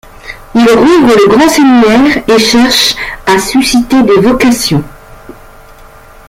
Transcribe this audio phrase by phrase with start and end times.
[0.55, 2.95] Il rouvre le Grand séminaire et cherche
[3.27, 4.83] à susciter des vocations.